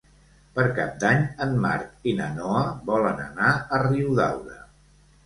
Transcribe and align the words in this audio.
Per 0.53 0.63
Cap 0.77 0.93
d'Any 1.01 1.19
en 1.45 1.53
Marc 1.65 2.07
i 2.11 2.13
na 2.21 2.29
Noa 2.37 2.63
volen 2.89 3.21
anar 3.27 3.53
a 3.79 3.83
Riudaura. 3.85 4.57